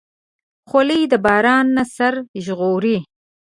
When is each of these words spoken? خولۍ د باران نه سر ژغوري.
خولۍ 0.69 1.01
د 1.11 1.13
باران 1.25 1.65
نه 1.77 1.83
سر 1.95 2.13
ژغوري. 2.45 2.97